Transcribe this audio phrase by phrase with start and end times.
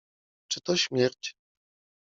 [0.47, 1.35] Czy to śmierć?